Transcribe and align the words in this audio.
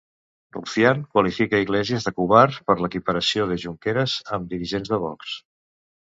Rufián 0.55 1.03
qualifica 1.11 1.59
Iglesias 1.65 2.07
de 2.07 2.13
covard 2.21 2.57
per 2.71 2.77
l'equiparació 2.81 3.47
de 3.53 3.59
Junqueras 3.67 4.19
amb 4.39 4.51
dirigents 4.57 4.93
de 4.97 5.01
Vox. 5.07 5.37